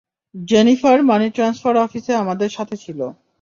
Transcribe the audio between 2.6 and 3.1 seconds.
ছিল।